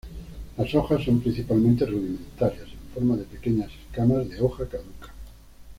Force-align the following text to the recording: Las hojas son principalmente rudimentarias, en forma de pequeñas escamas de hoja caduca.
Las 0.57 0.73
hojas 0.73 1.03
son 1.05 1.19
principalmente 1.21 1.85
rudimentarias, 1.85 2.69
en 2.69 2.89
forma 2.91 3.15
de 3.15 3.23
pequeñas 3.23 3.69
escamas 3.85 4.27
de 4.27 4.41
hoja 4.41 4.67
caduca. 4.67 5.13